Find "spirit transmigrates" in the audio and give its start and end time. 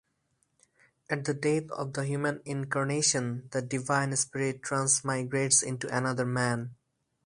4.15-5.61